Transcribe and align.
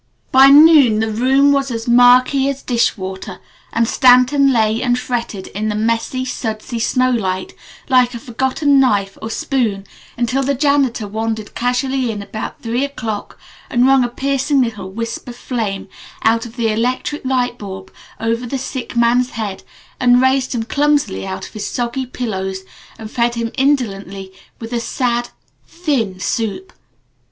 By 0.31 0.47
noon 0.47 0.97
the 0.97 1.11
room 1.11 1.51
was 1.51 1.69
as 1.69 1.87
murky 1.87 2.49
as 2.49 2.63
dish 2.63 2.97
water, 2.97 3.39
and 3.71 3.87
Stanton 3.87 4.51
lay 4.51 4.81
and 4.81 4.97
fretted 4.97 5.45
in 5.49 5.69
the 5.69 5.75
messy, 5.75 6.25
sudsy 6.25 6.79
snow 6.79 7.11
light 7.11 7.53
like 7.87 8.15
a 8.15 8.19
forgotten 8.19 8.79
knife 8.79 9.15
or 9.21 9.29
spoon 9.29 9.85
until 10.17 10.41
the 10.41 10.55
janitor 10.55 11.07
wandered 11.07 11.53
casually 11.53 12.09
in 12.09 12.23
about 12.23 12.63
three 12.63 12.83
o'clock 12.83 13.37
and 13.69 13.85
wrung 13.85 14.03
a 14.03 14.09
piercing 14.09 14.59
little 14.63 14.89
wisp 14.89 15.27
of 15.29 15.35
flame 15.35 15.87
out 16.23 16.47
of 16.47 16.55
the 16.55 16.69
electric 16.69 17.23
light 17.23 17.59
bulb 17.59 17.93
over 18.19 18.47
the 18.47 18.57
sick 18.57 18.95
man's 18.95 19.29
head, 19.29 19.61
and 19.99 20.19
raised 20.19 20.55
him 20.55 20.63
clumsily 20.63 21.27
out 21.27 21.45
of 21.45 21.53
his 21.53 21.69
soggy 21.69 22.07
pillows 22.07 22.61
and 22.97 23.11
fed 23.11 23.35
him 23.35 23.51
indolently 23.55 24.31
with 24.59 24.73
a 24.73 24.79
sad, 24.79 25.29
thin 25.67 26.19
soup. 26.19 26.73